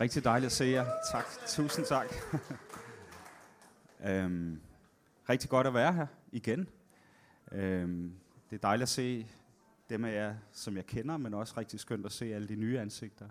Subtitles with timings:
[0.00, 0.86] Rigtig dejligt at se jer.
[1.12, 1.24] Tak.
[1.46, 2.14] Tusind tak.
[4.08, 4.60] øhm,
[5.28, 6.68] rigtig godt at være her igen.
[7.52, 8.12] Øhm,
[8.50, 9.26] det er dejligt at se
[9.90, 12.80] dem af jer, som jeg kender, men også rigtig skønt at se alle de nye
[12.80, 13.28] ansigter.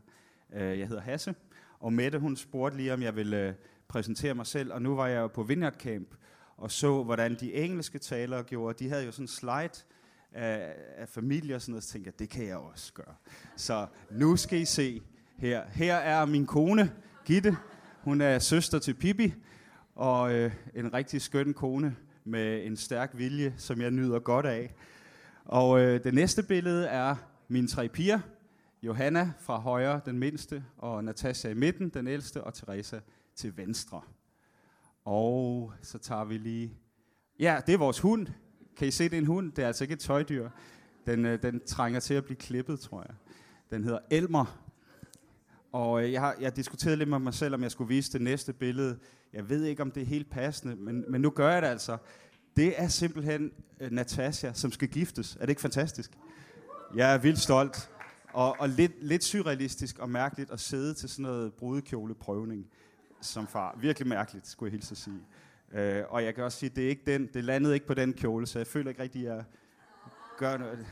[0.54, 1.36] Øh, jeg hedder Hasse,
[1.80, 3.54] og Mette hun spurgte lige, om jeg ville øh,
[3.88, 6.16] præsentere mig selv, og nu var jeg jo på Vineyard Camp
[6.58, 8.84] og så, hvordan de engelske talere gjorde.
[8.84, 9.86] De havde jo sådan en slide
[10.32, 13.16] af, af familie og sådan noget, så tænkte jeg, det kan jeg også gøre.
[13.56, 15.02] Så nu skal I se
[15.38, 15.64] her.
[15.74, 16.92] Her er min kone,
[17.26, 17.58] Gitte.
[18.02, 19.34] Hun er søster til Pippi,
[19.96, 24.74] og øh, en rigtig skøn kone med en stærk vilje, som jeg nyder godt af.
[25.46, 27.16] Og øh, det næste billede er
[27.48, 28.20] mine tre piger.
[28.84, 33.00] Johanna fra højre, den mindste, og Natasha i midten, den ældste, og Teresa
[33.36, 34.02] til venstre.
[35.06, 36.74] Og så tager vi lige...
[37.40, 38.28] Ja, det er vores hund.
[38.78, 39.52] Kan I se, det er en hund?
[39.52, 40.50] Det er altså ikke et tøjdyr.
[41.06, 43.16] Den, øh, den trænger til at blive klippet, tror jeg.
[43.72, 44.67] Den hedder Elmer.
[45.72, 48.22] Og øh, jeg har jeg diskuteret lidt med mig selv, om jeg skulle vise det
[48.22, 48.98] næste billede.
[49.34, 51.98] Jeg ved ikke, om det er helt passende, men, men nu gør jeg det altså.
[52.56, 55.36] Det er simpelthen øh, Natasha, som skal giftes.
[55.36, 56.12] Er det ikke fantastisk?
[56.96, 57.90] Jeg er vildt stolt.
[58.34, 62.68] Og, og lidt, lidt surrealistisk og mærkeligt at sidde til sådan noget brudekjoleprøvning
[63.22, 63.78] som far.
[63.80, 65.20] Virkelig mærkeligt, skulle jeg hilse at sige.
[65.74, 68.14] Øh, og jeg kan også sige, det er ikke den, det landede ikke på den
[68.14, 69.44] kjole, så jeg føler ikke rigtig, at jeg
[70.38, 70.86] gør noget.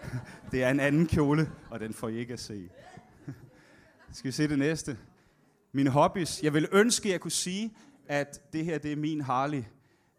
[0.52, 2.68] det er en anden kjole, og den får I ikke at se.
[4.14, 4.98] Skal vi se det næste?
[5.72, 6.42] Mine hobbies.
[6.42, 7.72] Jeg vil ønske, at jeg kunne sige,
[8.06, 9.62] at det her det er min Harley,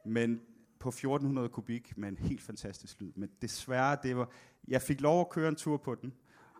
[0.05, 0.41] men
[0.79, 3.11] på 1400 kubik med en helt fantastisk lyd.
[3.15, 4.29] Men desværre, det var,
[4.67, 6.13] jeg fik lov at køre en tur på den,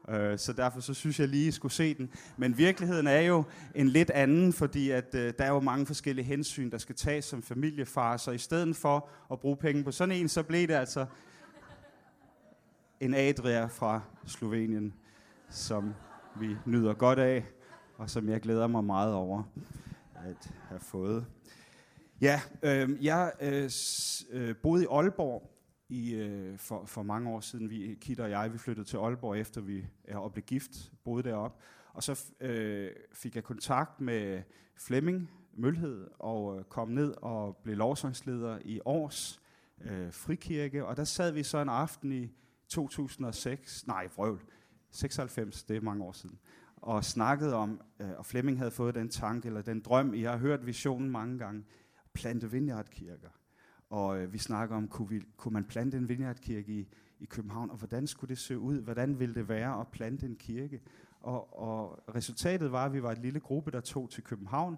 [0.09, 2.09] øh, så derfor så synes jeg lige, at skulle se den.
[2.37, 3.43] Men virkeligheden er jo
[3.75, 7.25] en lidt anden, fordi at, øh, der er jo mange forskellige hensyn, der skal tages
[7.25, 10.73] som familiefar, så i stedet for at bruge penge på sådan en, så blev det
[10.73, 11.05] altså
[12.99, 14.93] en Adria fra Slovenien,
[15.49, 15.93] som
[16.39, 17.45] vi nyder godt af,
[17.97, 19.43] og som jeg glæder mig meget over
[20.15, 21.25] at have fået.
[22.21, 23.69] Ja, øh, jeg øh,
[24.31, 25.51] øh, boede i Aalborg
[25.89, 27.69] i, øh, for, for mange år siden.
[27.69, 31.57] Vi, Kit og jeg, vi flyttede til Aalborg, efter vi er blev gift, boede deroppe.
[31.93, 34.41] Og så øh, fik jeg kontakt med
[34.75, 39.41] Flemming Mølhed, og øh, kom ned og blev lovsangsleder i Års
[39.81, 40.85] øh, Frikirke.
[40.85, 42.31] Og der sad vi så en aften i
[42.67, 44.41] 2006, nej, vrøvl,
[44.93, 46.39] 96, det er mange år siden,
[46.75, 50.37] og snakkede om, øh, og Flemming havde fået den tanke, eller den drøm, jeg har
[50.37, 51.63] hørt visionen mange gange,
[52.13, 53.29] plante vineyardkirker.
[53.89, 56.87] Og øh, vi snakker om, kunne, vi, kunne man plante en vineyardkirke i,
[57.19, 58.81] i København, og hvordan skulle det se ud?
[58.81, 60.81] Hvordan ville det være at plante en kirke?
[61.19, 64.77] Og, og resultatet var, at vi var et lille gruppe, der tog til København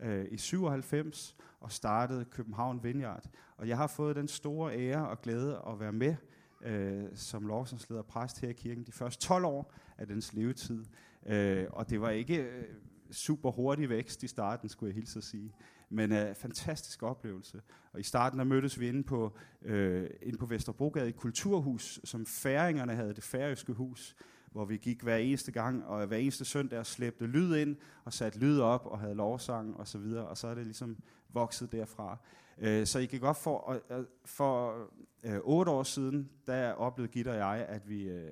[0.00, 3.24] øh, i 97 og startede København Vineyard.
[3.56, 6.16] Og jeg har fået den store ære og glæde at være med
[6.62, 10.84] øh, som lovsangsleder og præst her i kirken de første 12 år af dens levetid.
[11.26, 12.64] Øh, og det var ikke øh,
[13.10, 15.54] super hurtig vækst i starten, skulle jeg hilse at sige.
[15.90, 17.62] Men øh, fantastisk oplevelse.
[17.92, 22.26] Og i starten der mødtes vi inde på, øh, inde på Vesterbrogade i Kulturhus, som
[22.26, 24.16] færingerne havde, det færøske hus,
[24.56, 28.12] hvor vi gik hver eneste gang, og hver eneste søndag og slæbte lyd ind, og
[28.12, 30.96] satte lyd op, og havde lovsang og så videre, og så er det ligesom
[31.28, 32.18] vokset derfra.
[32.58, 33.82] Øh, så I kan godt for,
[34.24, 34.88] for
[35.22, 38.30] øh, otte år siden, der oplevede Gitte og jeg, at vi øh,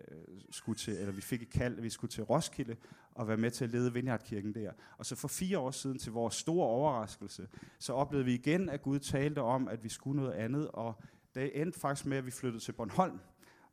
[0.50, 2.76] skulle til, eller vi fik et kald, at vi skulle til Roskilde
[3.14, 4.72] og være med til at lede Vindhjertkirken der.
[4.98, 7.48] Og så for fire år siden, til vores store overraskelse,
[7.78, 11.02] så oplevede vi igen, at Gud talte om, at vi skulle noget andet, og
[11.34, 13.18] det endte faktisk med, at vi flyttede til Bornholm,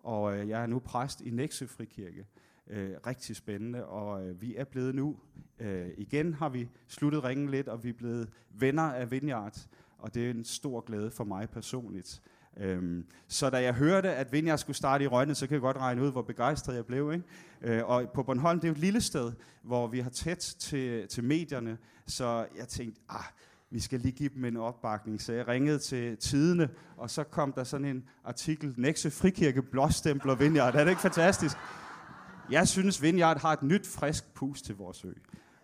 [0.04, 2.26] og øh, jeg er nu præst i Nexø Frikirke.
[2.68, 5.18] Øh, rigtig spændende, og øh, vi er blevet nu,
[5.60, 9.58] øh, igen har vi sluttet ringen lidt, og vi er blevet venner af Vineyard,
[9.98, 12.22] og det er en stor glæde for mig personligt.
[12.58, 15.78] Øhm, så da jeg hørte, at Vineyard skulle starte i Rønne, så kan jeg godt
[15.78, 17.12] regne ud, hvor begejstret jeg blev.
[17.14, 17.26] Ikke?
[17.62, 19.32] Øh, og på Bornholm, det er jo et lille sted,
[19.62, 23.24] hvor vi har tæt til, til medierne, så jeg tænkte, ah,
[23.72, 25.22] vi skal lige give dem en opbakning.
[25.22, 30.36] Så jeg ringede til Tidene, og så kom der sådan en artikel, Nækse Frikirke blåstempler
[30.36, 30.76] Vineyard.
[30.76, 31.58] Er det ikke fantastisk?
[32.50, 35.14] Jeg synes, Vineyard har et nyt, frisk pus til vores ø.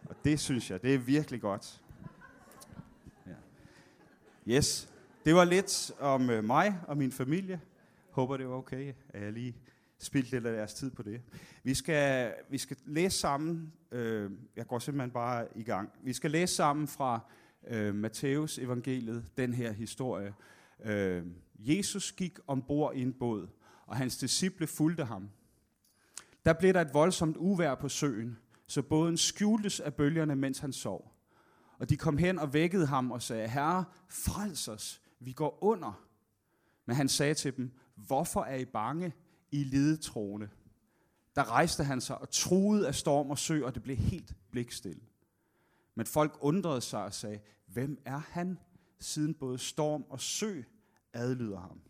[0.05, 1.81] Og det synes jeg, det er virkelig godt.
[3.27, 3.31] Ja.
[4.55, 4.89] Yes,
[5.25, 7.61] det var lidt om øh, mig og min familie.
[8.11, 9.55] Håber, det var okay, at jeg lige
[9.99, 11.21] spildte lidt af deres tid på det.
[11.63, 15.89] Vi skal, vi skal læse sammen, øh, jeg går simpelthen bare i gang.
[16.03, 17.19] Vi skal læse sammen fra
[17.69, 20.33] øh, Matteus evangeliet, den her historie.
[20.83, 21.25] Øh,
[21.59, 23.47] Jesus gik ombord i en båd,
[23.85, 25.29] og hans disciple fulgte ham.
[26.45, 28.37] Der blev der et voldsomt uvær på søen,
[28.67, 31.13] så båden skjultes af bølgerne, mens han sov.
[31.79, 36.03] Og de kom hen og vækkede ham og sagde, Herre, frels os, vi går under.
[36.85, 39.13] Men han sagde til dem, hvorfor er I bange,
[39.51, 40.49] I lidetroende?
[41.35, 45.01] Der rejste han sig og truede af storm og sø, og det blev helt blikstille.
[45.97, 48.59] Men folk undrede sig og sagde, hvem er han,
[48.99, 50.61] siden både storm og sø
[51.13, 51.81] adlyder ham?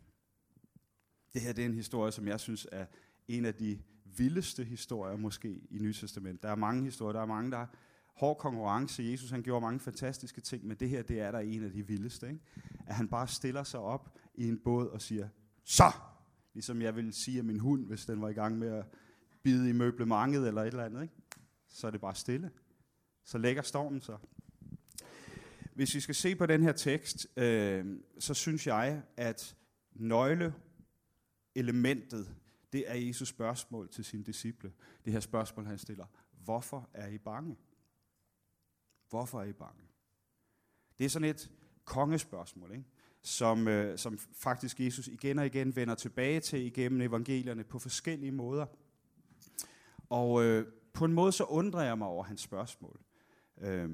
[1.33, 2.85] Det her det er en historie, som jeg synes er
[3.27, 3.79] en af de
[4.17, 6.43] vildeste historier måske i Nye Testament.
[6.43, 7.67] Der er mange historier, der er mange, der er
[8.13, 9.03] hård konkurrence.
[9.03, 11.87] Jesus han gjorde mange fantastiske ting, men det her det er der en af de
[11.87, 12.27] vildeste.
[12.27, 12.41] Ikke?
[12.87, 15.27] At han bare stiller sig op i en båd og siger,
[15.63, 15.91] så!
[16.53, 18.85] Ligesom jeg ville sige at min hund, hvis den var i gang med at
[19.43, 21.01] bide i møblementet eller et eller andet.
[21.01, 21.15] Ikke?
[21.67, 22.51] Så er det bare stille.
[23.27, 24.17] Så lægger stormen sig.
[25.73, 29.55] Hvis vi skal se på den her tekst, øh, så synes jeg, at
[29.93, 32.35] nøgleelementet,
[32.73, 34.73] det er Jesus spørgsmål til sine disciple.
[35.05, 36.05] Det her spørgsmål, han stiller.
[36.43, 37.57] Hvorfor er I bange?
[39.09, 39.83] Hvorfor er I bange?
[40.99, 41.51] Det er sådan et
[41.85, 42.85] kongespørgsmål, ikke?
[43.21, 48.31] Som, øh, som faktisk Jesus igen og igen vender tilbage til igennem evangelierne på forskellige
[48.31, 48.65] måder.
[50.09, 53.06] Og øh, på en måde så undrer jeg mig over hans spørgsmål.
[53.61, 53.91] Øh,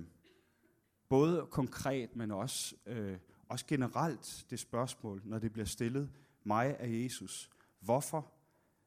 [1.10, 3.18] både konkret, men også, øh,
[3.50, 6.12] også generelt det spørgsmål, når det bliver stillet
[6.44, 7.50] mig af Jesus.
[7.80, 8.32] Hvorfor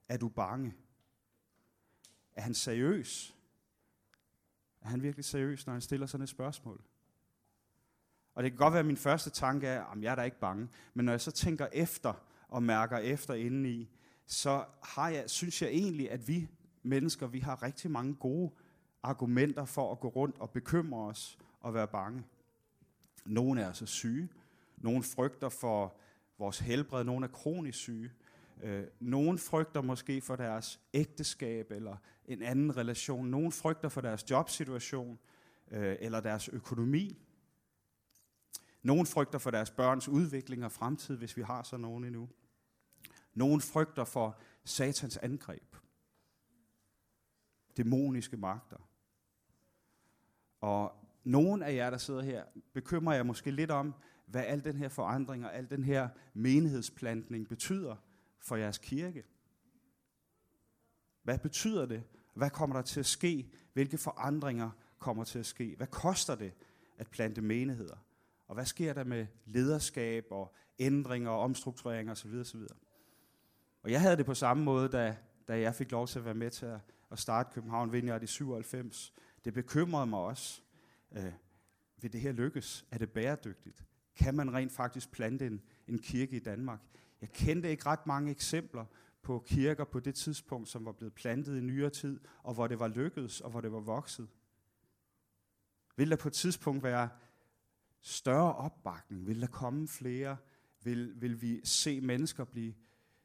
[0.08, 0.74] er du bange?
[2.32, 3.36] Er han seriøs?
[4.80, 6.82] Er han virkelig seriøs, når han stiller sådan et spørgsmål?
[8.34, 10.40] Og det kan godt være, at min første tanke er, at jeg er da ikke
[10.40, 10.68] bange.
[10.94, 12.14] Men når jeg så tænker efter
[12.48, 13.90] og mærker efter indeni,
[14.26, 16.48] så har jeg, synes jeg egentlig, at vi
[16.82, 18.52] mennesker, vi har rigtig mange gode
[19.06, 22.24] argumenter for at gå rundt og bekymre os og være bange.
[23.24, 24.28] Nogle er altså syge.
[24.76, 25.96] Nogle frygter for
[26.38, 27.04] vores helbred.
[27.04, 28.10] Nogle er kronisk syge.
[28.62, 33.26] Øh, nogle frygter måske for deres ægteskab eller en anden relation.
[33.26, 35.18] Nogle frygter for deres jobsituation
[35.70, 37.18] øh, eller deres økonomi.
[38.82, 42.28] Nogle frygter for deres børns udvikling og fremtid, hvis vi har så nogen endnu.
[43.34, 45.76] Nogle frygter for satans angreb.
[47.76, 48.76] Dæmoniske magter.
[50.60, 50.92] Og
[51.24, 53.94] nogen af jer, der sidder her, bekymrer jeg måske lidt om,
[54.26, 57.96] hvad al den her forandring og al den her menighedsplantning betyder
[58.38, 59.24] for jeres kirke.
[61.22, 62.02] Hvad betyder det?
[62.34, 63.50] Hvad kommer der til at ske?
[63.72, 65.74] Hvilke forandringer kommer til at ske?
[65.76, 66.52] Hvad koster det
[66.98, 67.96] at plante menigheder?
[68.48, 72.34] Og hvad sker der med lederskab og ændringer og omstruktureringer osv.
[72.40, 72.60] osv.
[73.82, 75.16] Og jeg havde det på samme måde, da,
[75.48, 76.80] da jeg fik lov til at være med til at,
[77.10, 79.14] at starte København Vineyard i 97.
[79.46, 80.62] Det bekymrede mig også.
[81.12, 81.32] Øh,
[81.96, 82.86] vil det her lykkes?
[82.90, 83.84] Er det bæredygtigt?
[84.16, 86.80] Kan man rent faktisk plante en, en kirke i Danmark?
[87.20, 88.84] Jeg kendte ikke ret mange eksempler
[89.22, 92.78] på kirker på det tidspunkt, som var blevet plantet i nyere tid, og hvor det
[92.78, 94.28] var lykkedes, og hvor det var vokset.
[95.96, 97.08] Vil der på et tidspunkt være
[98.00, 99.26] større opbakning?
[99.26, 100.36] Vil der komme flere?
[100.82, 102.74] Vil, vil vi se mennesker blive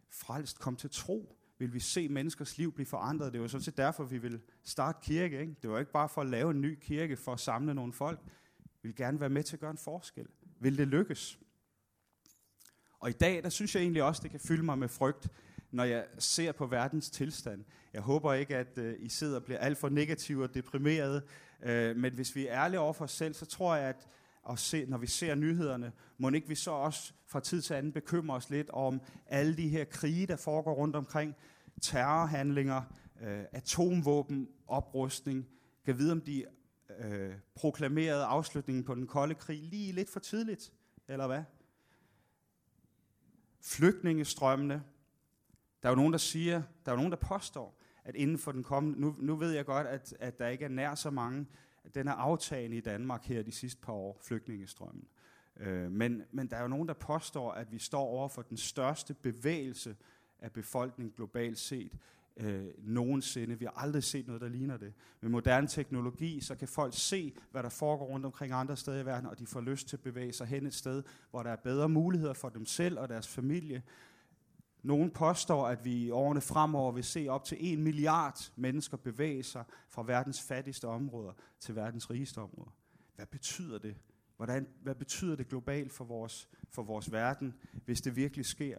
[0.10, 1.41] frelst, komme til tro?
[1.62, 3.34] Vil vi se menneskers liv blive forandret?
[3.34, 5.40] Det var sådan set derfor, vi vil starte kirke.
[5.40, 5.56] Ikke?
[5.62, 8.19] Det var ikke bare for at lave en ny kirke, for at samle nogle folk.
[8.81, 10.28] Vi vil gerne være med til at gøre en forskel.
[10.60, 11.40] Vil det lykkes?
[13.00, 15.30] Og i dag, der synes jeg egentlig også, det kan fylde mig med frygt,
[15.72, 17.63] når jeg ser på verdens tilstand.
[17.94, 21.22] Jeg håber ikke, at øh, I sidder og bliver alt for negative og deprimerede,
[21.63, 24.08] øh, men hvis vi er ærlige over for os selv, så tror jeg, at
[24.44, 27.92] og se, når vi ser nyhederne, må ikke vi så også fra tid til anden
[27.92, 31.36] bekymre os lidt om alle de her krige, der foregår rundt omkring,
[31.82, 32.82] terrorhandlinger,
[33.22, 35.48] øh, atomvåben, oprustning.
[35.86, 36.46] Kan vide, om de
[37.00, 40.74] øh, proklamerede afslutningen på den kolde krig lige lidt for tidligt,
[41.08, 41.44] eller hvad?
[43.62, 44.84] Flygtningestrømmene.
[45.84, 48.51] Der er jo nogen, der siger, der er jo nogen, der påstår, at inden for
[48.51, 51.46] den kommende, nu, nu ved jeg godt, at, at der ikke er nær så mange,
[51.96, 55.08] den er aftagende i Danmark her de sidste par år, flygtningestrømmen.
[55.60, 58.58] Øh, men, men der er jo nogen, der påstår, at vi står over for den
[58.58, 59.96] største bevægelse
[60.40, 61.98] af befolkningen globalt set
[62.38, 63.60] øh, nogensinde.
[63.60, 64.94] Vi har aldrig set noget, der ligner det.
[65.22, 69.06] Med moderne teknologi, så kan folk se, hvad der foregår rundt omkring andre steder i
[69.06, 71.56] verden, og de får lyst til at bevæge sig hen et sted, hvor der er
[71.56, 73.84] bedre muligheder for dem selv og deres familie,
[74.84, 79.44] nogen påstår, at vi i årene fremover vil se op til en milliard mennesker bevæge
[79.44, 82.72] sig fra verdens fattigste områder til verdens rigeste områder.
[83.16, 83.96] Hvad betyder det?
[84.38, 87.54] Hvordan, hvad betyder det globalt for vores, for vores verden,
[87.86, 88.78] hvis det virkelig sker?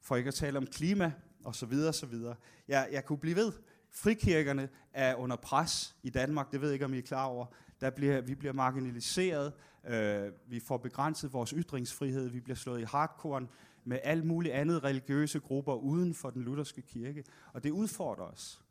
[0.00, 1.12] For ikke at tale om klima
[1.44, 2.36] og så videre, så videre.
[2.68, 3.52] Jeg, jeg kunne blive ved.
[3.90, 7.46] Frikirkerne er under pres i Danmark, det ved jeg ikke, om I er klar over.
[7.80, 9.52] Der bliver, vi bliver marginaliseret,
[9.86, 13.46] øh, vi får begrænset vores ytringsfrihed, vi bliver slået i hardcore,
[13.84, 17.24] med alt muligt andet religiøse grupper uden for den lutherske kirke.
[17.52, 18.62] Og det udfordrer os.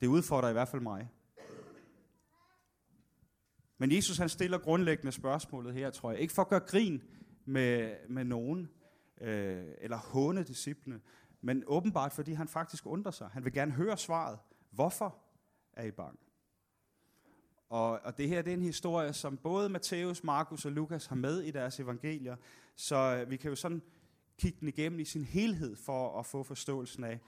[0.00, 1.08] Det udfordrer i hvert fald mig.
[3.78, 6.20] Men Jesus han stiller grundlæggende spørgsmålet her, tror jeg.
[6.20, 7.02] Ikke for at gøre grin
[7.44, 8.70] med, med nogen,
[9.20, 11.00] øh, eller håne disciplene,
[11.40, 13.28] men åbenbart fordi han faktisk undrer sig.
[13.32, 14.38] Han vil gerne høre svaret.
[14.70, 15.16] Hvorfor
[15.72, 16.18] er I bange?
[17.68, 21.16] Og, og det her det er en historie, som både Matthæus, Markus og Lukas har
[21.16, 22.36] med i deres evangelier,
[22.76, 23.82] så vi kan jo sådan
[24.38, 27.20] kigge den igennem i sin helhed for at få forståelsen af,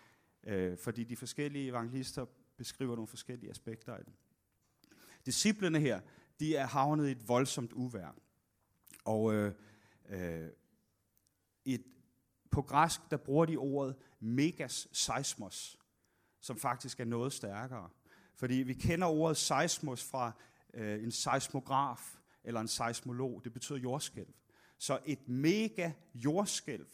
[0.45, 2.27] øh, fordi de forskellige evangelister
[2.57, 4.15] beskriver nogle forskellige aspekter af den.
[5.27, 6.01] Disciplerne her,
[6.41, 8.17] de er havnet i et voldsomt uvær.
[9.05, 9.55] Og øh,
[10.09, 10.49] øh,
[11.65, 11.85] et,
[12.51, 15.79] på græsk, der bruger de ordet megas seismos,
[16.41, 17.91] som faktisk er noget stærkere.
[18.35, 20.33] Fordi vi kender ordet seismos fra
[20.75, 23.41] øh, en seismograf eller en seismolog.
[23.45, 24.35] Det betyder jordskælv.
[24.79, 26.87] Så et mega jordskælv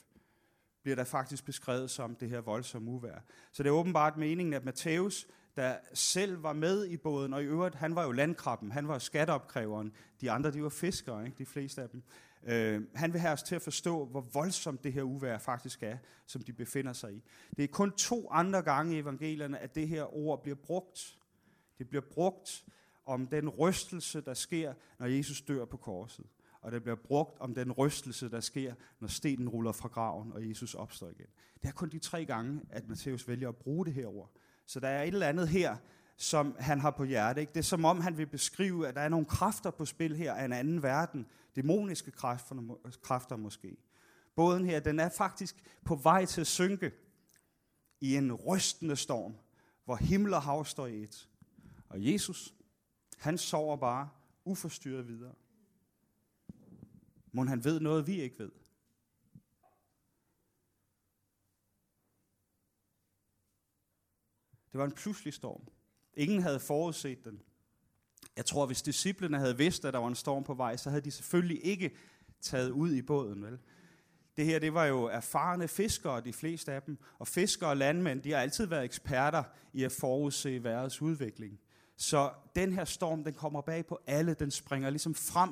[0.86, 3.18] bliver der faktisk beskrevet som det her voldsomme uvær.
[3.52, 5.26] Så det er åbenbart meningen, at Matthæus,
[5.56, 8.98] der selv var med i båden, og i øvrigt, han var jo landkrabben, han var
[8.98, 11.38] skatteopkræveren, de andre, de var fiskere, ikke?
[11.38, 12.02] de fleste af dem.
[12.44, 15.96] Øh, han vil have os til at forstå, hvor voldsomt det her uvær faktisk er,
[16.26, 17.22] som de befinder sig i.
[17.56, 21.18] Det er kun to andre gange i evangelierne, at det her ord bliver brugt.
[21.78, 22.64] Det bliver brugt
[23.06, 26.26] om den rystelse, der sker, når Jesus dør på korset.
[26.66, 30.48] Og det bliver brugt om den rystelse, der sker, når stenen ruller fra graven, og
[30.48, 31.26] Jesus opstår igen.
[31.62, 34.30] Det er kun de tre gange, at Matthæus vælger at bruge det her ord.
[34.64, 35.76] Så der er et eller andet her,
[36.16, 37.40] som han har på hjerte.
[37.40, 37.52] Ikke?
[37.52, 40.34] Det er som om, han vil beskrive, at der er nogle kræfter på spil her
[40.34, 41.26] af en anden verden.
[41.56, 43.76] Dæmoniske kræfter, kræfter måske.
[44.36, 46.92] Båden her, den er faktisk på vej til at synke
[48.00, 49.34] i en rystende storm,
[49.84, 51.28] hvor himmel og hav står i et.
[51.88, 52.54] Og Jesus,
[53.18, 54.08] han sover bare
[54.44, 55.34] uforstyrret videre.
[57.36, 58.50] Må han ved noget, vi ikke ved.
[64.72, 65.62] Det var en pludselig storm.
[66.14, 67.42] Ingen havde forudset den.
[68.36, 71.02] Jeg tror, hvis disciplene havde vidst, at der var en storm på vej, så havde
[71.02, 71.96] de selvfølgelig ikke
[72.40, 73.44] taget ud i båden.
[73.44, 73.58] Vel?
[74.36, 76.98] Det her, det var jo erfarne fiskere, de fleste af dem.
[77.18, 81.60] Og fiskere og landmænd, de har altid været eksperter i at forudse vejrets udvikling.
[81.96, 84.34] Så den her storm, den kommer bag på alle.
[84.34, 85.50] Den springer ligesom frem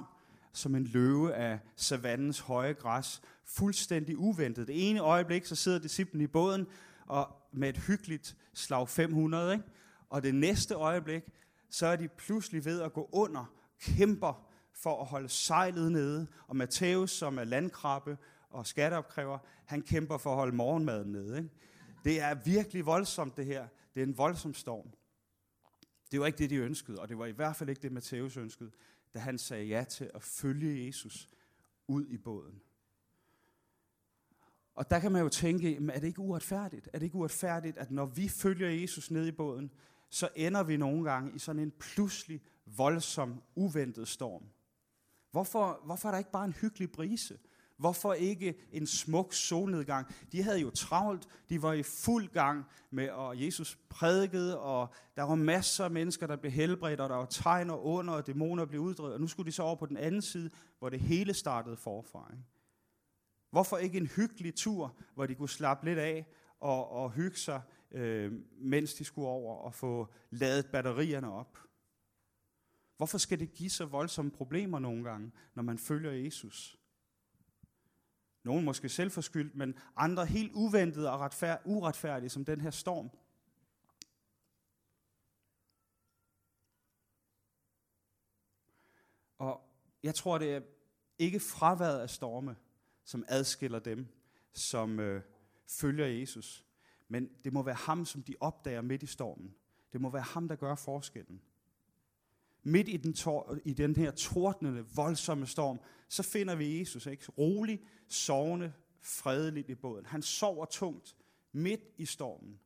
[0.54, 3.22] som en løve af savannens høje græs.
[3.44, 4.66] Fuldstændig uventet.
[4.66, 6.66] Det ene øjeblik, så sidder disciplen i båden
[7.06, 9.52] og med et hyggeligt slag 500.
[9.52, 9.64] Ikke?
[10.08, 11.22] Og det næste øjeblik,
[11.70, 16.26] så er de pludselig ved at gå under, kæmper for at holde sejlet nede.
[16.46, 18.18] Og Matthæus, som er landkrabbe
[18.50, 21.36] og skatteopkræver, han kæmper for at holde morgenmaden nede.
[21.38, 21.50] Ikke?
[22.04, 23.66] Det er virkelig voldsomt, det her.
[23.94, 24.88] Det er en voldsom storm.
[26.12, 28.36] Det var ikke det, de ønskede, og det var i hvert fald ikke det, Matthæus
[28.36, 28.70] ønskede,
[29.14, 31.28] da han sagde ja til at følge Jesus
[31.88, 32.60] ud i båden.
[34.74, 36.88] Og der kan man jo tænke, er det ikke uretfærdigt?
[36.92, 39.70] Er det ikke uretfærdigt, at når vi følger Jesus ned i båden,
[40.10, 44.44] så ender vi nogle gange i sådan en pludselig, voldsom, uventet storm?
[45.30, 47.38] Hvorfor, hvorfor er der ikke bare en hyggelig brise?
[47.84, 50.14] Hvorfor ikke en smuk solnedgang?
[50.32, 55.22] De havde jo travlt, de var i fuld gang med, at Jesus prædikede, og der
[55.22, 58.64] var masser af mennesker, der blev helbredt, og der var tegn og under, og dæmoner
[58.64, 61.34] blev uddrevet, og nu skulle de så over på den anden side, hvor det hele
[61.34, 62.28] startede forfra.
[62.32, 62.44] Ikke?
[63.50, 66.26] Hvorfor ikke en hyggelig tur, hvor de kunne slappe lidt af
[66.60, 71.58] og, og hygge sig, øh, mens de skulle over og få ladet batterierne op?
[72.96, 76.78] Hvorfor skal det give så voldsomme problemer nogle gange, når man følger Jesus?
[78.44, 83.10] Nogen måske selvforskyldt, men andre helt uventede og retfærd, uretfærdige, som den her storm.
[89.38, 89.60] Og
[90.02, 90.60] jeg tror, det er
[91.18, 92.56] ikke fraværet af storme,
[93.04, 94.06] som adskiller dem,
[94.52, 95.22] som øh,
[95.80, 96.64] følger Jesus.
[97.08, 99.54] Men det må være ham, som de opdager midt i stormen.
[99.92, 101.42] Det må være ham, der gør forskellen.
[102.64, 107.26] Midt i den, tor- i den her tordnende, voldsomme storm, så finder vi Jesus, ikke?
[107.38, 110.06] rolig, sovende, fredeligt i båden.
[110.06, 111.16] Han sover tungt
[111.52, 112.60] midt i stormen.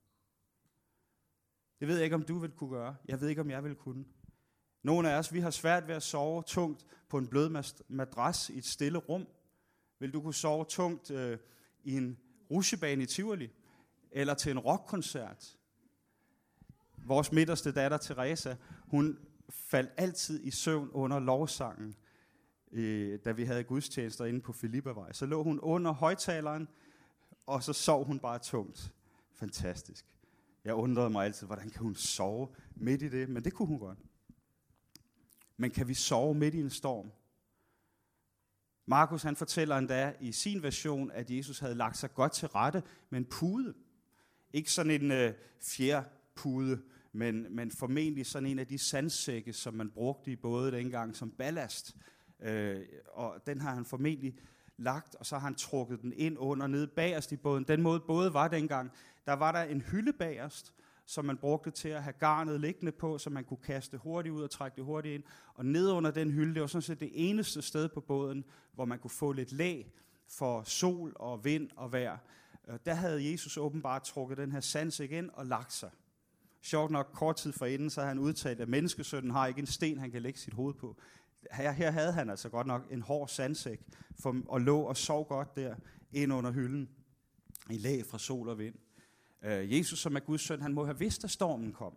[1.81, 2.97] Det ved jeg ikke, om du vil kunne gøre.
[3.09, 4.05] Jeg ved ikke, om jeg vil kunne.
[4.83, 8.59] Nogle af os, vi har svært ved at sove tungt på en blød madras i
[8.59, 9.27] et stille rum.
[9.99, 11.39] Vil du kunne sove tungt øh,
[11.85, 12.19] i en
[12.51, 13.51] rusjebane i Tivoli?
[14.11, 15.57] Eller til en rockkoncert?
[16.97, 18.55] Vores midterste datter, Teresa,
[18.87, 21.95] hun faldt altid i søvn under lovsangen,
[22.73, 25.13] øh, da vi havde gudstjenester inde på Filippavej.
[25.13, 26.69] Så lå hun under højtaleren,
[27.47, 28.93] og så sov hun bare tungt.
[29.35, 30.05] Fantastisk.
[30.65, 33.29] Jeg undrede mig altid, hvordan kan hun sove midt i det?
[33.29, 33.99] Men det kunne hun godt.
[35.57, 37.11] Men kan vi sove midt i en storm?
[38.87, 42.83] Markus han fortæller endda i sin version, at Jesus havde lagt sig godt til rette
[43.11, 43.75] med en pude.
[44.53, 46.83] Ikke sådan en øh, fjerpude,
[47.19, 51.31] men, men formentlig sådan en af de sandsække, som man brugte i både dengang som
[51.31, 51.97] ballast.
[52.41, 52.81] Øh,
[53.13, 54.35] og den har han formentlig
[54.77, 57.65] lagt, og så har han trukket den ind under nede bagerst i båden.
[57.65, 58.91] Den måde både var dengang,
[59.27, 60.75] der var der en hylde bagerst,
[61.07, 64.43] som man brugte til at have garnet liggende på, så man kunne kaste hurtigt ud
[64.43, 65.23] og trække det hurtigt ind.
[65.55, 68.45] Og ned under den hylde, det var sådan set det eneste sted på båden,
[68.75, 69.93] hvor man kunne få lidt lag
[70.29, 72.19] for sol og vind og vejr.
[72.69, 75.91] Øh, der havde Jesus åbenbart trukket den her sands ind og lagt sig.
[76.69, 79.99] Sjovt nok, kort tid forinden, så havde han udtalt, at menneskesønnen har ikke en sten,
[79.99, 80.97] han kan lægge sit hoved på.
[81.53, 83.81] Her, her havde han altså godt nok en hård sandsæk,
[84.21, 85.75] for, og lå og sov godt der
[86.13, 86.89] ind under hylden,
[87.71, 88.75] i lag fra sol og vind.
[89.45, 91.97] Øh, Jesus, som er Guds søn, han må have vidst, at stormen kom.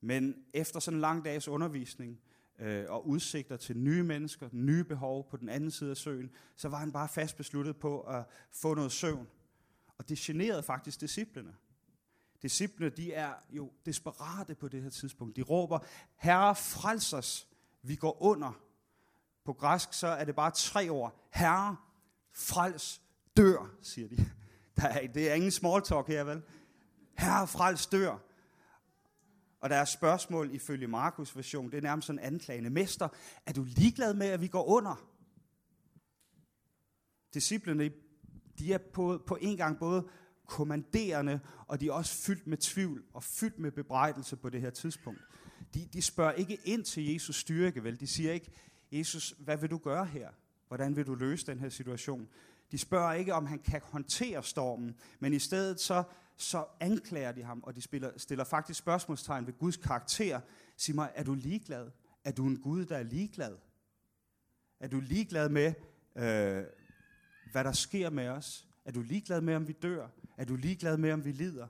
[0.00, 2.20] Men efter sådan en lang dags undervisning
[2.58, 6.68] øh, og udsigter til nye mennesker, nye behov på den anden side af søen, så
[6.68, 9.28] var han bare fast besluttet på at få noget søvn.
[9.98, 11.54] Og det generede faktisk disciplene.
[12.42, 15.36] Disciplene, de er jo desperate på det her tidspunkt.
[15.36, 15.78] De råber,
[16.16, 17.48] Herre, frels os,
[17.82, 18.52] vi går under.
[19.44, 21.28] På græsk så er det bare tre ord.
[21.30, 21.76] Herre,
[22.32, 23.02] frels,
[23.36, 24.16] dør, siger de.
[24.76, 26.42] Der er, det er ingen small talk her, vel?
[27.18, 28.18] Herre, frels, dør.
[29.60, 32.70] Og der er spørgsmål ifølge Markus version, det er nærmest sådan anklagende.
[32.70, 33.08] Mester,
[33.46, 35.06] er du ligeglad med, at vi går under?
[37.34, 37.90] Disciplerne,
[38.58, 40.08] de er på, på en gang både
[40.50, 44.70] kommanderende, og de er også fyldt med tvivl og fyldt med bebrejdelse på det her
[44.70, 45.20] tidspunkt.
[45.74, 48.00] De, de spørger ikke ind til Jesus styrke, vel?
[48.00, 48.50] De siger ikke,
[48.92, 50.28] Jesus, hvad vil du gøre her?
[50.68, 52.28] Hvordan vil du løse den her situation?
[52.72, 56.02] De spørger ikke, om han kan håndtere stormen, men i stedet så,
[56.36, 60.40] så anklager de ham, og de spiller, stiller faktisk spørgsmålstegn ved Guds karakter.
[60.76, 61.90] Sig mig, er du ligeglad?
[62.24, 63.56] Er du en Gud, der er ligeglad?
[64.80, 65.74] Er du ligeglad med,
[66.16, 66.64] øh,
[67.52, 68.69] hvad der sker med os?
[68.84, 70.08] Er du ligeglad med, om vi dør?
[70.36, 71.68] Er du ligeglad med, om vi lider?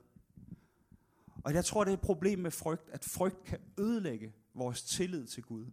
[1.44, 5.26] Og jeg tror, det er et problem med frygt, at frygt kan ødelægge vores tillid
[5.26, 5.66] til Gud.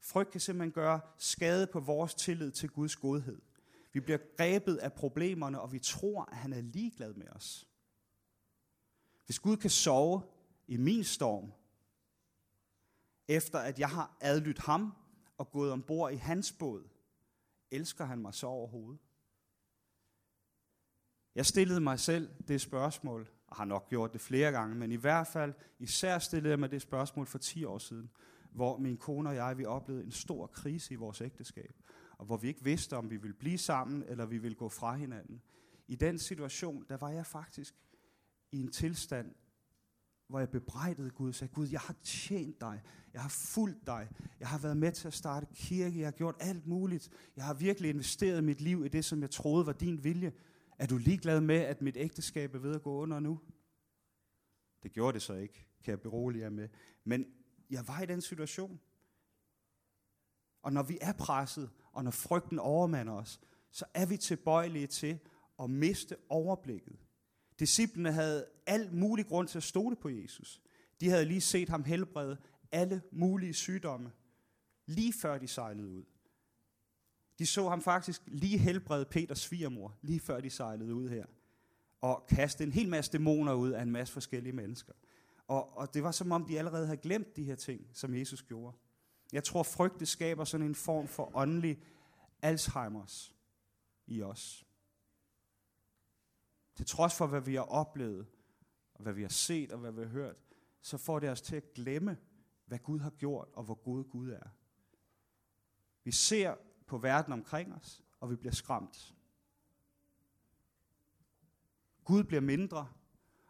[0.00, 3.40] Frygt kan simpelthen gøre skade på vores tillid til Guds godhed.
[3.92, 7.68] Vi bliver grebet af problemerne, og vi tror, at han er ligeglad med os.
[9.26, 10.22] Hvis Gud kan sove
[10.66, 11.52] i min storm,
[13.28, 14.92] efter at jeg har adlydt ham
[15.38, 16.88] og gået ombord i hans båd,
[17.70, 19.00] elsker han mig så overhovedet?
[21.40, 24.96] Jeg stillede mig selv det spørgsmål, og har nok gjort det flere gange, men i
[24.96, 28.10] hvert fald især stillede jeg mig det spørgsmål for 10 år siden,
[28.52, 31.74] hvor min kone og jeg, vi oplevede en stor krise i vores ægteskab,
[32.18, 34.96] og hvor vi ikke vidste, om vi ville blive sammen, eller vi ville gå fra
[34.96, 35.42] hinanden.
[35.88, 37.74] I den situation, der var jeg faktisk
[38.52, 39.34] i en tilstand,
[40.28, 44.08] hvor jeg bebrejdede Gud og sagde, Gud, jeg har tjent dig, jeg har fulgt dig,
[44.40, 47.54] jeg har været med til at starte kirke, jeg har gjort alt muligt, jeg har
[47.54, 50.32] virkelig investeret mit liv i det, som jeg troede var din vilje,
[50.80, 53.40] er du ligeglad med, at mit ægteskab er ved at gå under nu?
[54.82, 56.68] Det gjorde det så ikke, kan jeg berolige jer med.
[57.04, 57.26] Men
[57.70, 58.80] jeg var i den situation.
[60.62, 63.40] Og når vi er presset, og når frygten overmander os,
[63.70, 65.18] så er vi tilbøjelige til
[65.62, 66.96] at miste overblikket.
[67.58, 70.62] Disciplene havde al mulig grund til at stole på Jesus.
[71.00, 72.38] De havde lige set ham helbrede
[72.72, 74.12] alle mulige sygdomme,
[74.86, 76.04] lige før de sejlede ud.
[77.40, 81.26] De så ham faktisk lige helbrede Peters svigermor, lige før de sejlede ud her.
[82.00, 84.92] Og kaste en hel masse dæmoner ud af en masse forskellige mennesker.
[85.46, 88.42] Og, og det var som om, de allerede havde glemt de her ting, som Jesus
[88.42, 88.76] gjorde.
[89.32, 91.82] Jeg tror, frygt skaber sådan en form for åndelig
[92.42, 93.34] Alzheimers
[94.06, 94.66] i os.
[96.74, 98.26] Til trods for, hvad vi har oplevet,
[98.94, 100.36] og hvad vi har set, og hvad vi har hørt,
[100.82, 102.18] så får det os til at glemme,
[102.66, 104.48] hvad Gud har gjort, og hvor god Gud er.
[106.04, 106.56] Vi ser
[106.90, 109.14] på verden omkring os, og vi bliver skræmt.
[112.04, 112.92] Gud bliver mindre,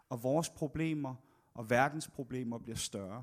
[0.08, 1.14] og vores problemer
[1.54, 3.22] og verdens problemer bliver større.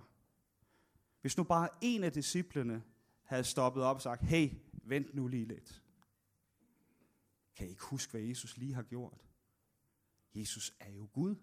[1.21, 2.83] Hvis nu bare en af disciplene
[3.23, 4.49] havde stoppet op og sagt, hey,
[4.83, 5.83] vent nu lige lidt.
[7.55, 9.25] Kan I ikke huske, hvad Jesus lige har gjort?
[10.35, 11.35] Jesus er jo Gud.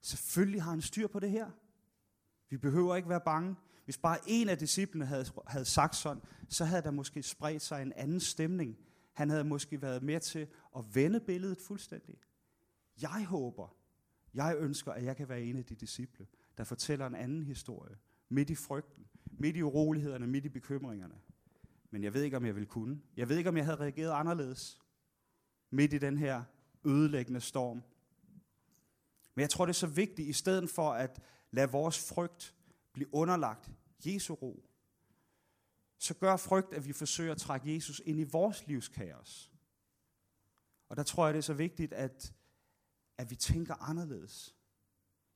[0.00, 1.50] Selvfølgelig har han styr på det her.
[2.48, 3.56] Vi behøver ikke være bange.
[3.86, 7.82] Hvis bare en af disciplene havde, havde sagt sådan, så havde der måske spredt sig
[7.82, 8.76] en anden stemning.
[9.12, 10.46] Han havde måske været med til
[10.76, 12.18] at vende billedet fuldstændig.
[13.02, 13.76] Jeg håber,
[14.34, 16.26] jeg ønsker, at jeg kan være en af de disciple,
[16.58, 17.96] der fortæller en anden historie.
[18.28, 21.14] Midt i frygten, midt i urolighederne, midt i bekymringerne.
[21.90, 23.00] Men jeg ved ikke, om jeg ville kunne.
[23.16, 24.78] Jeg ved ikke, om jeg havde reageret anderledes
[25.70, 26.42] midt i den her
[26.84, 27.82] ødelæggende storm.
[29.34, 32.55] Men jeg tror, det er så vigtigt, i stedet for at lade vores frygt
[32.96, 33.70] blive underlagt
[34.06, 34.64] Jesu ro,
[35.98, 39.52] så gør frygt, at vi forsøger at trække Jesus ind i vores livs kaos.
[40.88, 42.34] Og der tror jeg, det er så vigtigt, at,
[43.18, 44.54] at vi tænker anderledes.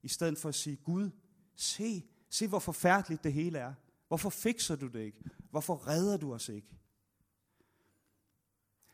[0.03, 1.11] I stedet for at sige, Gud,
[1.55, 3.75] se, se hvor forfærdeligt det hele er.
[4.09, 5.25] Hvorfor fikser du det ikke?
[5.51, 6.79] Hvorfor redder du os ikke?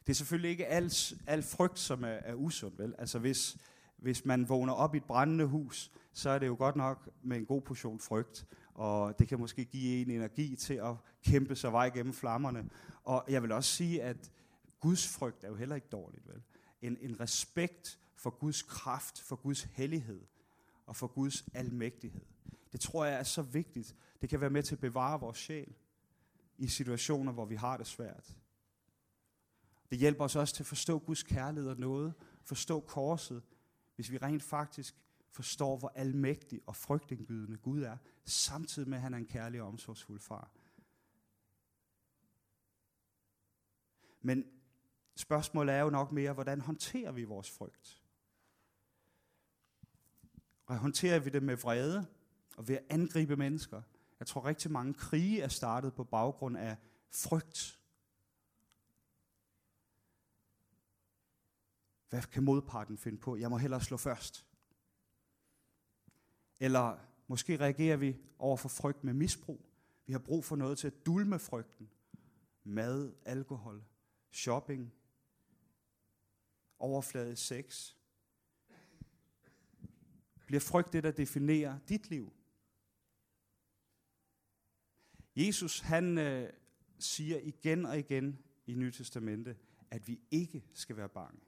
[0.00, 0.92] Det er selvfølgelig ikke al,
[1.26, 2.94] al frygt, som er, er usund, vel?
[2.98, 3.56] Altså hvis,
[3.96, 7.36] hvis man vågner op i et brændende hus, så er det jo godt nok med
[7.36, 11.72] en god portion frygt, og det kan måske give en energi til at kæmpe sig
[11.72, 12.70] vej gennem flammerne.
[13.02, 14.32] Og jeg vil også sige, at
[14.80, 16.42] Guds frygt er jo heller ikke dårligt, vel?
[16.82, 20.20] En, en respekt for Guds kraft, for Guds hellighed
[20.86, 22.24] og for Guds almægtighed.
[22.72, 23.96] Det tror jeg er så vigtigt.
[24.20, 25.74] Det kan være med til at bevare vores sjæl
[26.58, 28.36] i situationer, hvor vi har det svært.
[29.90, 33.42] Det hjælper os også til at forstå Guds kærlighed og noget, forstå korset,
[33.96, 34.96] hvis vi rent faktisk
[35.36, 39.68] forstår, hvor almægtig og frygtindgydende Gud er, samtidig med, at han er en kærlig og
[39.68, 40.50] omsorgsfuld far.
[44.20, 44.44] Men
[45.16, 48.02] spørgsmålet er jo nok mere, hvordan håndterer vi vores frygt?
[50.66, 52.06] Og håndterer vi det med vrede
[52.56, 53.82] og ved at angribe mennesker?
[54.18, 56.76] Jeg tror rigtig mange krige er startet på baggrund af
[57.10, 57.80] frygt.
[62.08, 63.36] Hvad kan modparten finde på?
[63.36, 64.46] Jeg må hellere slå først.
[66.60, 69.66] Eller måske reagerer vi over for frygt med misbrug.
[70.06, 71.90] Vi har brug for noget til at dulme frygten.
[72.64, 73.84] Mad, alkohol,
[74.30, 74.92] shopping,
[76.78, 77.94] overflade sex.
[80.46, 82.32] Bliver frygt det, der definerer dit liv?
[85.36, 86.52] Jesus, han øh,
[86.98, 89.56] siger igen og igen i Nye Testamente,
[89.90, 91.40] at vi ikke skal være bange.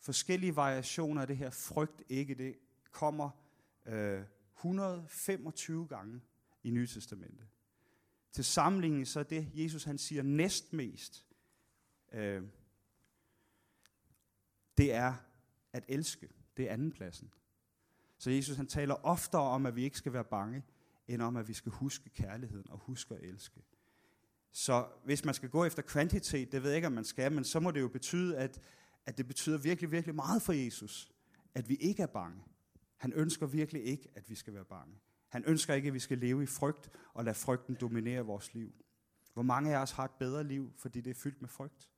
[0.00, 2.58] Forskellige variationer af det her frygt ikke, det
[2.90, 3.30] kommer
[3.86, 4.22] øh,
[4.56, 6.20] 125 gange
[6.62, 7.46] i Nye Testamentet.
[8.32, 11.26] Til sammenligning så er det, Jesus han siger næstmest,
[12.12, 12.42] øh,
[14.76, 15.14] det er
[15.72, 16.28] at elske.
[16.56, 17.32] Det er andenpladsen.
[18.18, 20.62] Så Jesus han taler oftere om, at vi ikke skal være bange,
[21.08, 23.62] end om, at vi skal huske kærligheden og huske at elske.
[24.52, 27.44] Så hvis man skal gå efter kvantitet, det ved jeg ikke, om man skal, men
[27.44, 28.60] så må det jo betyde, at,
[29.06, 31.12] at det betyder virkelig, virkelig meget for Jesus,
[31.54, 32.42] at vi ikke er bange.
[33.02, 35.00] Han ønsker virkelig ikke, at vi skal være bange.
[35.28, 38.72] Han ønsker ikke, at vi skal leve i frygt og lade frygten dominere vores liv.
[39.32, 41.88] Hvor mange af os har et bedre liv, fordi det er fyldt med frygt?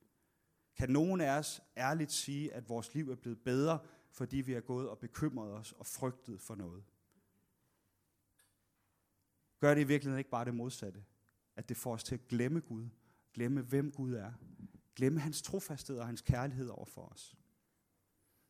[0.77, 3.79] Kan nogen af os ærligt sige, at vores liv er blevet bedre,
[4.11, 6.85] fordi vi har gået og bekymret os og frygtet for noget?
[9.61, 11.05] Gør det i virkeligheden ikke bare det modsatte?
[11.57, 12.89] At det får os til at glemme Gud,
[13.35, 14.33] glemme hvem Gud er,
[14.97, 17.37] glemme hans trofasthed og hans kærlighed over for os.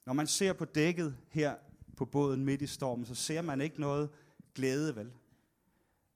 [0.06, 1.56] Når man ser på dækket her
[1.96, 4.11] på båden midt i stormen, så ser man ikke noget
[4.54, 5.12] glæde, vel?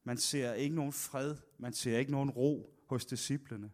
[0.05, 3.73] Man ser ikke nogen fred, man ser ikke nogen ro hos disciplene.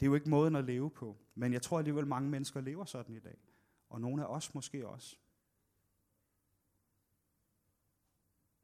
[0.00, 1.16] Det er jo ikke måden at leve på.
[1.34, 3.38] Men jeg tror alligevel, mange mennesker lever sådan i dag.
[3.88, 5.16] Og nogle af os måske også.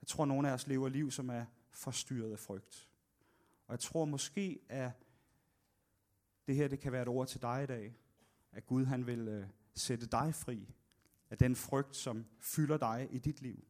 [0.03, 2.89] Jeg tror, nogle af os lever liv, som er forstyrret af frygt.
[3.67, 4.93] Og jeg tror måske, at
[6.47, 7.95] det her det kan være et ord til dig i dag.
[8.53, 10.75] At Gud han vil øh, sætte dig fri
[11.31, 13.65] af den frygt, som fylder dig i dit liv.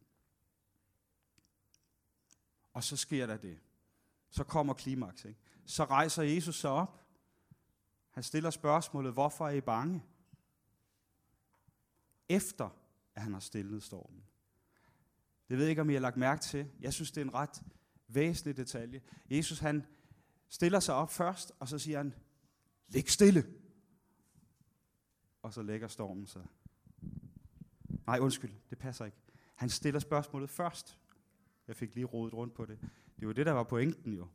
[2.73, 3.59] Og så sker der det.
[4.31, 5.25] Så kommer klimaks.
[5.25, 5.41] Ikke?
[5.67, 7.05] Så rejser Jesus sig op.
[8.11, 10.03] Han stiller spørgsmålet, hvorfor er I bange?
[12.29, 12.71] Efter
[13.15, 14.25] at han har stillet stormen.
[15.49, 16.71] Det ved jeg ikke, om I har lagt mærke til.
[16.81, 17.63] Jeg synes, det er en ret
[18.09, 19.03] væsentlig detalje.
[19.31, 19.87] Jesus han
[20.49, 22.15] stiller sig op først, og så siger han,
[22.89, 23.47] Læg stille.
[25.43, 26.47] Og så lægger stormen sig.
[28.07, 29.17] Nej, undskyld, det passer ikke.
[29.55, 30.99] Han stiller spørgsmålet først.
[31.69, 32.79] Jeg fik lige rodet rundt på det.
[33.21, 34.27] Det var det, der var pointen jo.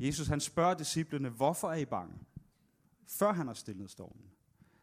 [0.00, 2.14] Jesus han spørger disciplene, hvorfor er I bange?
[3.06, 4.30] Før han har stillet stormen.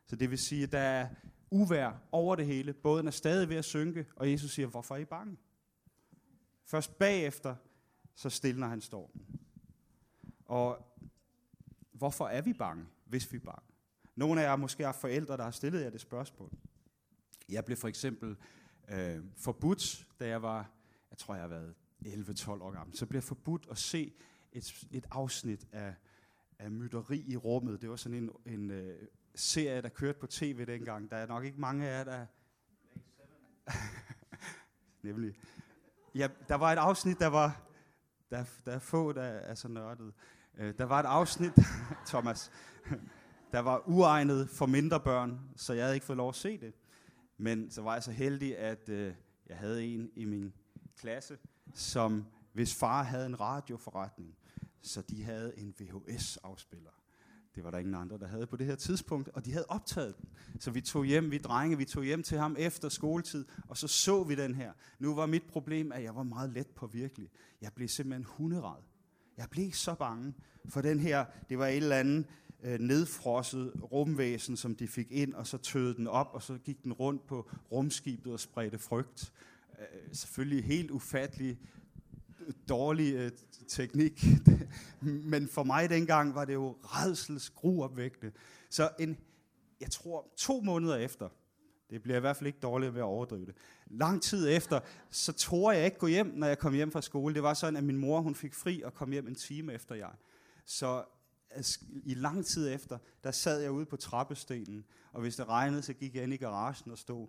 [0.06, 1.10] Så det vil sige, at der er
[1.52, 2.74] uvær over det hele.
[2.74, 5.38] Båden er stadig ved at synke, og Jesus siger, hvorfor er I bange?
[6.66, 7.56] Først bagefter,
[8.16, 9.40] så stiller han stormen.
[10.46, 10.88] Og
[11.92, 13.74] hvorfor er vi bange, hvis vi er bange?
[14.16, 16.52] Nogle af jer måske har forældre, der har stillet jer det spørgsmål.
[17.50, 18.38] Jeg blev for eksempel
[18.90, 20.72] øh, forbudt, da jeg var,
[21.12, 24.14] jeg tror jeg har været 11-12 år gammel, så blev jeg forbudt at se
[24.52, 25.94] et, et afsnit af,
[26.60, 27.82] af mytteri i rummet.
[27.82, 31.12] Det var sådan en, en øh, serie, der kørte på tv dengang.
[31.12, 32.26] Der er nok ikke mange af jer, der...
[35.08, 35.36] Nemlig.
[36.16, 37.64] Ja, der var et afsnit, der var...
[38.30, 40.14] Der, der er få, der er så nørdet.
[40.58, 41.54] Øh, der var et afsnit,
[42.08, 42.52] Thomas,
[43.52, 46.74] der var uegnet for mindre børn, så jeg havde ikke fået lov at se det.
[47.38, 49.14] Men så var jeg så heldig, at øh,
[49.50, 50.54] jeg havde en i min
[50.98, 51.38] klasse,
[51.74, 54.36] som hvis far havde en radioforretning,
[54.82, 56.92] så de havde en VHS-afspiller.
[57.56, 60.18] Det var der ingen andre, der havde på det her tidspunkt, og de havde optaget
[60.18, 60.30] den.
[60.60, 63.88] Så vi tog hjem, vi drenge, vi tog hjem til ham efter skoletid, og så
[63.88, 64.74] så vi den her.
[65.00, 67.30] Nu var mit problem, at jeg var meget let på virkelig.
[67.62, 68.82] Jeg blev simpelthen hunderad.
[69.38, 70.34] Jeg blev så bange
[70.70, 72.26] for den her, det var et eller andet
[72.64, 76.84] øh, nedfrosset rumvæsen, som de fik ind, og så tøede den op, og så gik
[76.84, 79.34] den rundt på rumskibet og spredte frygt.
[79.80, 81.60] Øh, selvfølgelig helt ufattelig
[82.70, 83.32] dårlig øh,
[83.68, 84.26] teknik,
[85.32, 88.32] men for mig dengang var det jo redsels gruopvægtende.
[88.70, 89.18] Så en,
[89.82, 91.30] jeg tror to måneder efter,
[91.90, 93.56] det bliver i hvert fald ikke dårligt ved at overdrive det.
[93.86, 97.34] Lang tid efter, så tog jeg ikke gå hjem, når jeg kom hjem fra skole.
[97.34, 99.96] Det var sådan, at min mor hun fik fri og kom hjem en time efter
[99.96, 100.12] jeg.
[100.66, 101.04] Så
[102.04, 105.94] i lang tid efter, der sad jeg ude på trappestenen, og hvis det regnede, så
[105.94, 107.28] gik jeg ind i garagen og stod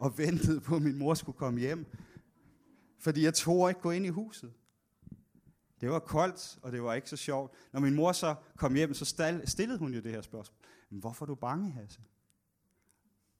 [0.00, 1.86] og ventede på, at min mor skulle komme hjem.
[2.98, 4.52] Fordi jeg tog ikke gå ind i huset.
[5.80, 7.52] Det var koldt, og det var ikke så sjovt.
[7.72, 9.04] Når min mor så kom hjem, så
[9.44, 10.56] stillede hun jo det her spørgsmål.
[10.90, 12.00] Men hvorfor er du bange, Hasse?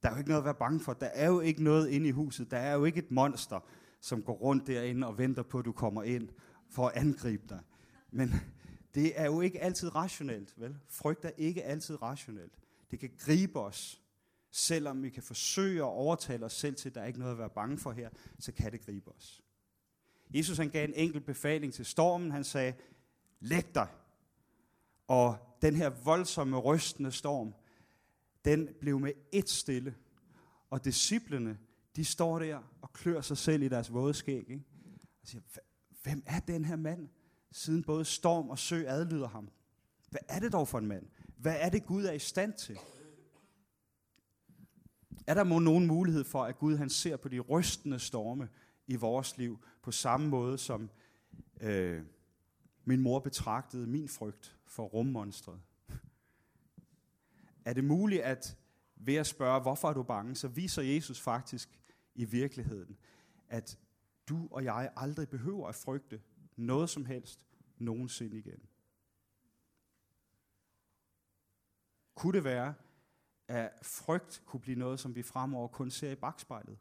[0.03, 0.93] Der er jo ikke noget at være bange for.
[0.93, 2.51] Der er jo ikke noget inde i huset.
[2.51, 3.59] Der er jo ikke et monster,
[3.99, 6.29] som går rundt derinde og venter på, at du kommer ind
[6.69, 7.59] for at angribe dig.
[8.11, 8.33] Men
[8.95, 10.77] det er jo ikke altid rationelt, vel?
[10.87, 12.53] Frygt er ikke altid rationelt.
[12.91, 13.99] Det kan gribe os.
[14.51, 17.37] Selvom vi kan forsøge at overtale os selv til, at der er ikke noget at
[17.37, 19.41] være bange for her, så kan det gribe os.
[20.33, 22.31] Jesus han gav en enkelt befaling til stormen.
[22.31, 22.73] Han sagde,
[23.39, 23.87] læg dig.
[25.07, 27.53] Og den her voldsomme, rystende storm,
[28.45, 29.95] den blev med ét stille.
[30.69, 31.57] Og disciplene,
[31.95, 34.49] de står der og klør sig selv i deres våde skæg.
[34.49, 34.63] Ikke?
[35.21, 35.41] Og siger,
[36.03, 37.09] hvem er den her mand,
[37.53, 39.49] siden både storm og sø adlyder ham?
[40.09, 41.05] Hvad er det dog for en mand?
[41.37, 42.77] Hvad er det, Gud er i stand til?
[45.27, 48.49] Er der må nogen mulighed for, at Gud han ser på de rystende storme
[48.87, 50.89] i vores liv, på samme måde som
[51.61, 52.01] øh,
[52.85, 55.59] min mor betragtede min frygt for rummonstret?
[57.65, 58.57] er det muligt, at
[58.95, 61.79] ved at spørge, hvorfor er du bange, så viser Jesus faktisk
[62.15, 62.97] i virkeligheden,
[63.49, 63.79] at
[64.29, 66.21] du og jeg aldrig behøver at frygte
[66.55, 67.45] noget som helst
[67.77, 68.69] nogensinde igen.
[72.15, 72.73] Kunne det være,
[73.47, 76.77] at frygt kunne blive noget, som vi fremover kun ser i bagspejlet?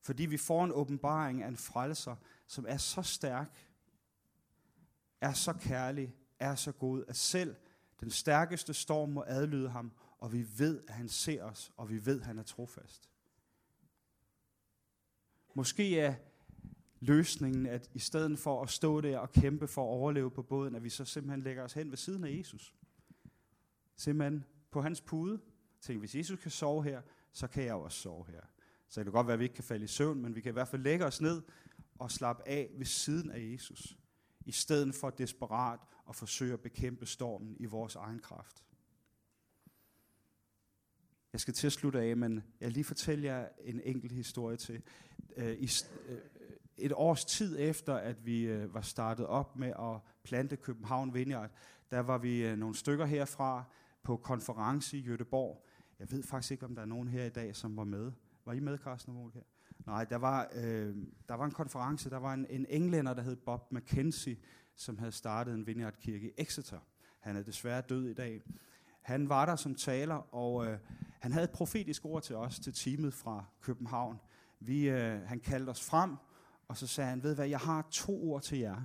[0.00, 3.68] Fordi vi får en åbenbaring af en frelser, som er så stærk,
[5.20, 7.56] er så kærlig, er så god, at selv
[8.00, 12.06] den stærkeste storm må adlyde ham, og vi ved, at han ser os, og vi
[12.06, 13.10] ved, at han er trofast.
[15.54, 16.14] Måske er
[17.02, 20.74] løsningen, at i stedet for at stå der og kæmpe for at overleve på båden,
[20.74, 22.74] at vi så simpelthen lægger os hen ved siden af Jesus.
[23.96, 25.40] Simpelthen på hans pude.
[25.80, 28.40] Tænk, hvis Jesus kan sove her, så kan jeg også sove her.
[28.88, 30.50] Så det kan godt være, at vi ikke kan falde i søvn, men vi kan
[30.50, 31.42] i hvert fald lægge os ned
[31.98, 33.98] og slappe af ved siden af Jesus
[34.44, 38.64] i stedet for desperat at forsøge at bekæmpe stormen i vores egen kraft.
[41.32, 44.82] Jeg skal til at slutte af, men jeg lige fortælle jer en enkelt historie til.
[45.36, 45.70] Øh, I,
[46.08, 46.18] øh,
[46.82, 51.50] et års tid efter, at vi øh, var startet op med at plante København Vineyard,
[51.90, 53.64] der var vi øh, nogle stykker herfra
[54.02, 55.66] på konference i Jødeborg.
[55.98, 58.12] Jeg ved faktisk ikke, om der er nogen her i dag, som var med.
[58.44, 59.38] Var I med, Carsten og Monika?
[59.86, 60.96] Nej, der var, øh,
[61.28, 64.36] der var en konference, der var en, en englænder, der hed Bob McKenzie,
[64.76, 66.78] som havde startet en vineyardkirke i Exeter.
[67.20, 68.42] Han er desværre død i dag.
[69.02, 70.78] Han var der som taler, og øh,
[71.20, 74.20] han havde et profetisk ord til os, til teamet fra København.
[74.60, 76.16] Vi, øh, han kaldte os frem,
[76.68, 78.82] og så sagde han, ved hvad, jeg har to ord til jer.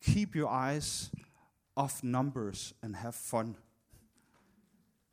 [0.00, 1.12] Keep your eyes
[1.76, 3.56] off numbers and have fun.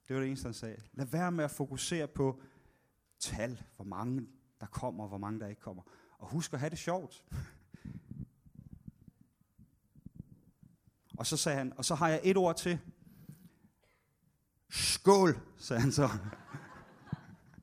[0.07, 0.81] Det var det eneste, han sagde.
[0.93, 2.41] Lad være med at fokusere på
[3.19, 4.27] tal, hvor mange
[4.59, 5.83] der kommer, og hvor mange der ikke kommer.
[6.17, 7.23] Og husk at have det sjovt.
[11.21, 12.79] og så sagde han, og så har jeg et ord til.
[14.69, 16.09] Skål, sagde han så.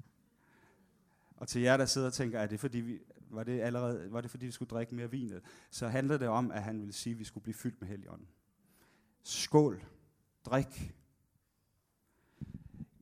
[1.40, 2.98] og til jer, der sidder og tænker, er det fordi vi,
[3.30, 5.32] var det allerede, var det fordi vi skulle drikke mere vin?
[5.70, 8.28] Så handlede det om, at han ville sige, at vi skulle blive fyldt med helligånden.
[9.22, 9.84] Skål.
[10.44, 10.94] Drik.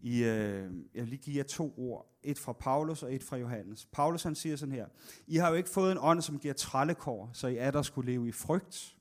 [0.03, 2.19] I, øh, jeg vil lige give jer to ord.
[2.23, 3.87] Et fra Paulus og et fra Johannes.
[3.87, 4.89] Paulus han siger sådan her.
[5.27, 8.13] I har jo ikke fået en ånd, som giver trallekår, så I er der skulle
[8.13, 8.97] leve i frygt.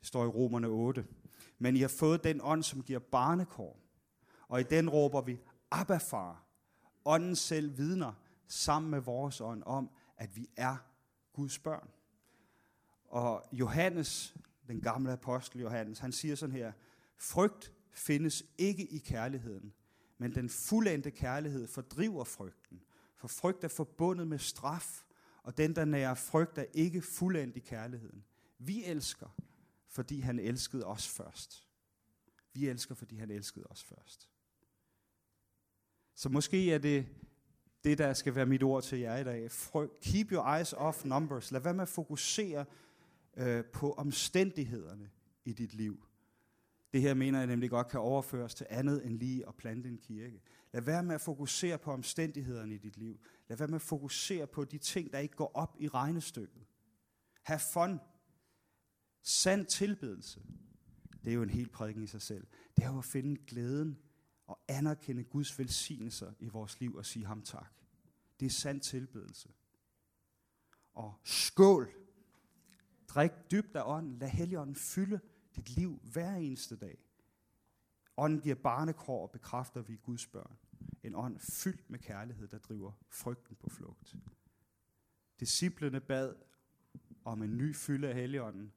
[0.00, 1.06] Det står i Romerne 8.
[1.58, 3.80] Men I har fået den ånd, som giver barnekår.
[4.48, 6.44] Og i den råber vi, Abba far.
[7.04, 8.12] Ånden selv vidner
[8.46, 10.76] sammen med vores ånd om, at vi er
[11.32, 11.88] Guds børn.
[13.04, 16.72] Og Johannes, den gamle apostel Johannes, han siger sådan her,
[17.16, 19.74] frygt findes ikke i kærligheden,
[20.18, 22.80] men den fuldendte kærlighed fordriver frygten.
[23.16, 25.04] For frygt er forbundet med straf,
[25.42, 28.24] og den, der nærer frygt, er ikke fuldendt i kærligheden.
[28.58, 29.28] Vi elsker,
[29.88, 31.68] fordi han elskede os først.
[32.52, 34.28] Vi elsker, fordi han elskede os først.
[36.14, 37.06] Så måske er det
[37.84, 39.50] det, der skal være mit ord til jer i dag.
[40.02, 41.50] Keep your eyes off numbers.
[41.50, 42.64] Lad være med at fokusere
[43.36, 45.10] øh, på omstændighederne
[45.44, 46.04] i dit liv.
[46.92, 49.98] Det her mener jeg nemlig godt kan overføres til andet end lige at plante en
[49.98, 50.42] kirke.
[50.72, 53.20] Lad være med at fokusere på omstændighederne i dit liv.
[53.48, 56.62] Lad være med at fokusere på de ting, der ikke går op i regnestykket.
[57.42, 58.00] Ha' fun.
[59.22, 60.40] Sand tilbedelse.
[61.24, 62.46] Det er jo en helt prædiken i sig selv.
[62.76, 63.98] Det er jo at finde glæden
[64.46, 67.72] og anerkende Guds velsignelser i vores liv og sige ham tak.
[68.40, 69.48] Det er sand tilbedelse.
[70.94, 71.94] Og skål.
[73.08, 74.18] Drik dybt af ånden.
[74.18, 75.20] Lad Helligånden fylde
[75.56, 76.98] dit liv hver eneste dag.
[78.16, 80.58] Ånden giver barnekår og bekræfter, vi Guds børn.
[81.02, 84.16] En ånd fyldt med kærlighed, der driver frygten på flugt.
[85.40, 86.34] Disciplene bad
[87.24, 88.72] om en ny fylde af Helligånden,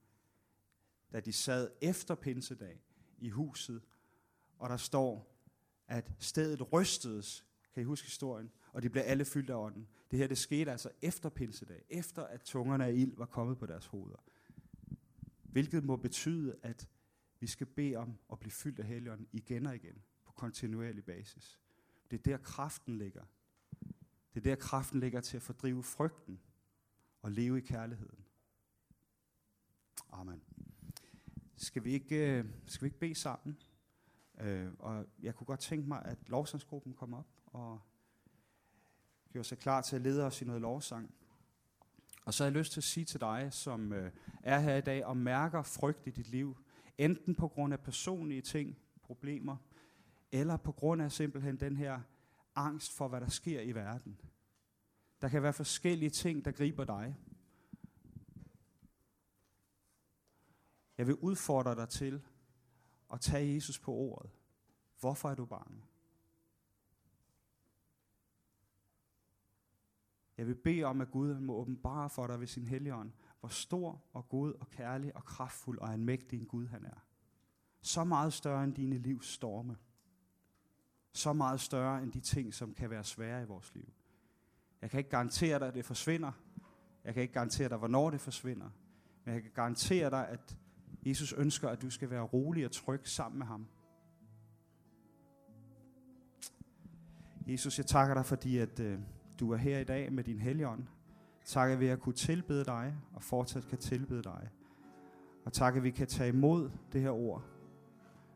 [1.12, 2.82] da de sad efter pinsedag
[3.18, 3.82] i huset,
[4.58, 5.37] og der står,
[5.88, 9.88] at stedet rystedes, kan I huske historien, og de blev alle fyldt af ånden.
[10.12, 13.66] Det her det skete altså efter pinsedag, efter at tungerne af ild var kommet på
[13.66, 14.24] deres hoveder.
[15.44, 16.90] Hvilket må betyde, at
[17.40, 21.60] vi skal bede om at blive fyldt af Helligånden igen og igen, på kontinuerlig basis.
[22.12, 23.24] Det er der kraften ligger.
[24.34, 26.40] Det er der kraften ligger til at fordrive frygten
[27.22, 28.26] og leve i kærligheden.
[30.12, 30.42] Amen.
[31.56, 33.58] Skal vi ikke, øh, skal vi ikke bede sammen?
[34.40, 37.80] Øh, og jeg kunne godt tænke mig, at lovsangsgruppen kom op og
[39.32, 41.14] gjorde sig klar til at lede os i noget lovsang.
[42.26, 44.12] Og så har jeg lyst til at sige til dig, som øh,
[44.44, 46.58] er her i dag og mærker frygt i dit liv,
[46.98, 49.58] enten på grund af personlige ting, problemer,
[50.32, 52.02] eller på grund af simpelthen den her
[52.56, 54.22] angst for, hvad der sker i verden.
[55.22, 57.16] Der kan være forskellige ting, der griber dig.
[60.98, 62.24] Jeg vil udfordre dig til
[63.08, 64.32] og tage Jesus på ordet.
[65.00, 65.84] Hvorfor er du bange?
[70.38, 74.04] Jeg vil bede om, at Gud må åbenbare for dig ved sin helligånd, hvor stor
[74.14, 77.06] og god og kærlig og kraftfuld og anmægtig en Gud han er.
[77.82, 79.78] Så meget større end dine livs storme.
[81.14, 83.94] Så meget større end de ting, som kan være svære i vores liv.
[84.82, 86.32] Jeg kan ikke garantere dig, at det forsvinder.
[87.04, 88.70] Jeg kan ikke garantere dig, hvornår det forsvinder.
[89.24, 90.58] Men jeg kan garantere dig, at
[91.08, 93.68] Jesus ønsker, at du skal være rolig og tryg sammen med ham.
[97.48, 99.00] Jesus, jeg takker dig, fordi at, øh,
[99.40, 100.84] du er her i dag med din helligånd.
[101.46, 104.50] Tak, at vi har kunne tilbede dig, og fortsat kan tilbede dig.
[105.46, 107.44] Og tak, at vi kan tage imod det her ord,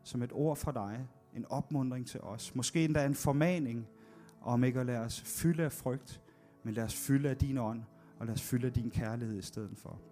[0.04, 2.54] som et ord fra dig, en opmundring til os.
[2.54, 3.86] Måske endda en formaning
[4.40, 6.22] om ikke at lade os fylde af frygt,
[6.62, 7.82] men lad os fylde af din ånd,
[8.18, 10.11] og lad os fylde af din kærlighed i stedet for.